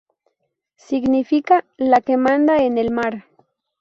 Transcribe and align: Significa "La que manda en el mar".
Significa 0.87 1.63
"La 1.77 2.01
que 2.01 2.17
manda 2.17 2.57
en 2.57 2.79
el 2.79 2.89
mar". 2.89 3.27